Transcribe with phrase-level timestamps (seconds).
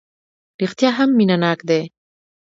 [0.61, 1.81] رېښتیا هم مینه ناک دی.